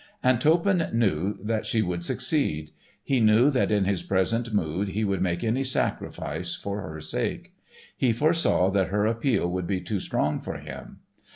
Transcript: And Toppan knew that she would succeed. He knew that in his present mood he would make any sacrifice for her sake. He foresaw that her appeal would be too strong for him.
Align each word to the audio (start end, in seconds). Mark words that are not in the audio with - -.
And 0.23 0.41
Toppan 0.41 0.89
knew 0.97 1.37
that 1.43 1.67
she 1.67 1.83
would 1.83 2.03
succeed. 2.03 2.71
He 3.03 3.19
knew 3.19 3.51
that 3.51 3.71
in 3.71 3.85
his 3.85 4.01
present 4.01 4.51
mood 4.51 4.87
he 4.87 5.05
would 5.05 5.21
make 5.21 5.43
any 5.43 5.63
sacrifice 5.63 6.55
for 6.55 6.81
her 6.81 6.99
sake. 6.99 7.53
He 7.95 8.11
foresaw 8.11 8.71
that 8.71 8.87
her 8.87 9.05
appeal 9.05 9.47
would 9.51 9.67
be 9.67 9.79
too 9.79 9.99
strong 9.99 10.39
for 10.41 10.57
him. 10.57 11.01